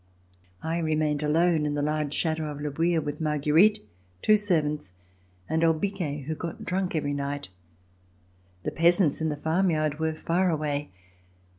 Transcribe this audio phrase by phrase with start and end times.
[0.63, 3.87] I remained alone in the large Chateau of Le Bouilh with Marguerite,
[4.23, 4.93] two servants,
[5.47, 7.49] and old Biquet who got drunk every night.
[8.63, 10.89] The peasants in the farm yard were far away.